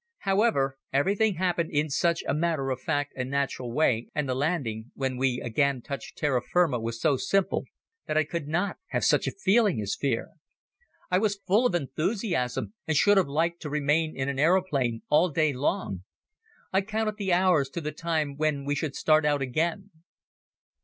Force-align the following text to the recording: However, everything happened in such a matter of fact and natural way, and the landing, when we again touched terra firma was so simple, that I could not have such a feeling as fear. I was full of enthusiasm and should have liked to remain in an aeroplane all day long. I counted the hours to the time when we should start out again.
However, 0.21 0.79
everything 0.91 1.35
happened 1.35 1.69
in 1.69 1.91
such 1.91 2.23
a 2.27 2.33
matter 2.33 2.71
of 2.71 2.81
fact 2.81 3.13
and 3.15 3.29
natural 3.29 3.71
way, 3.71 4.07
and 4.15 4.27
the 4.27 4.33
landing, 4.33 4.89
when 4.95 5.15
we 5.15 5.39
again 5.39 5.83
touched 5.83 6.17
terra 6.17 6.41
firma 6.41 6.79
was 6.79 6.99
so 6.99 7.17
simple, 7.17 7.65
that 8.07 8.17
I 8.17 8.23
could 8.23 8.47
not 8.47 8.77
have 8.87 9.05
such 9.05 9.27
a 9.27 9.31
feeling 9.31 9.79
as 9.79 9.95
fear. 9.95 10.29
I 11.11 11.19
was 11.19 11.39
full 11.45 11.67
of 11.67 11.75
enthusiasm 11.75 12.73
and 12.87 12.97
should 12.97 13.17
have 13.17 13.27
liked 13.27 13.61
to 13.61 13.69
remain 13.69 14.17
in 14.17 14.27
an 14.27 14.39
aeroplane 14.39 15.03
all 15.07 15.29
day 15.29 15.53
long. 15.53 16.01
I 16.73 16.81
counted 16.81 17.17
the 17.17 17.33
hours 17.33 17.69
to 17.69 17.79
the 17.79 17.91
time 17.91 18.37
when 18.37 18.65
we 18.65 18.73
should 18.73 18.95
start 18.95 19.23
out 19.23 19.43
again. 19.43 19.91